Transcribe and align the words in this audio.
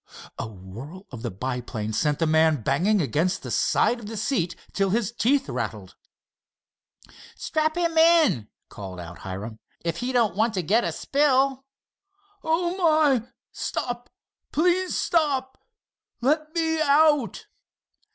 A 0.39 0.47
whirl 0.47 1.05
of 1.11 1.21
the 1.21 1.29
biplane 1.29 1.93
sent 1.93 2.17
the 2.17 2.25
man 2.25 2.63
banging 2.63 3.01
against 3.03 3.43
the 3.43 3.51
side 3.51 3.99
of 3.99 4.07
the 4.07 4.17
seat 4.17 4.55
till 4.73 4.89
his 4.89 5.11
teeth 5.11 5.47
rattled. 5.47 5.95
"Strap 7.35 7.77
him 7.77 7.95
in," 7.95 8.47
called 8.67 8.99
out 8.99 9.19
Hiram, 9.19 9.59
"if 9.85 9.97
he 9.97 10.11
don't 10.11 10.35
want 10.35 10.55
to 10.55 10.63
get 10.63 10.83
a 10.83 10.91
spill." 10.91 11.65
"Oh, 12.43 12.75
my! 12.77 13.27
Stop! 13.51 14.09
Please 14.51 14.97
stop! 14.97 15.59
Let 16.19 16.51
me 16.55 16.81
out!" 16.81 17.45